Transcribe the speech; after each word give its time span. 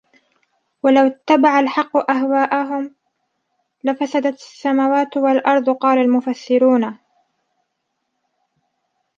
وَلَوْ 0.83 1.07
اتَّبَعَ 1.07 1.59
الْحَقُّ 1.59 1.97
أَهْوَاءَهُمْ 2.11 2.95
لَفَسَدَتْ 3.83 4.33
السَّمَوَاتُ 4.33 5.17
وَالْأَرْضُ 5.17 5.69
قَالَ 5.69 5.97
الْمُفَسِّرُونَ 5.99 6.97